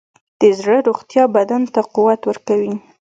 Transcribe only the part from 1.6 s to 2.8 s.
ته قوت ورکوي.